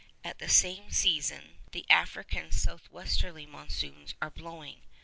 [0.23, 4.81] At the same season the African south westerly monsoons are blowing.